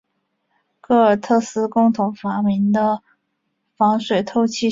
[0.81, 3.03] 戈尔特斯共同发明的
[3.75, 4.59] 防水透气性布料。